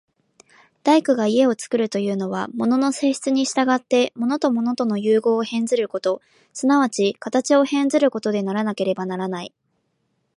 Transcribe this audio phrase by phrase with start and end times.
[0.83, 9.53] 大工が家を造るというのは、物の性質に従って物と物との結合を変ずること、即ち形を変ずることでなければならない。